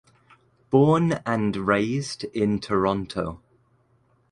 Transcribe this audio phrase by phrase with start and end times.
[0.71, 3.43] Born and raised in Toronto.